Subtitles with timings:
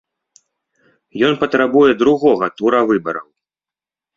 [1.27, 3.27] Ён патрабуе другога тура выбараў.